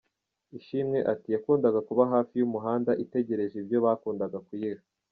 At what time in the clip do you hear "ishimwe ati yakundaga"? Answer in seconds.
0.57-1.79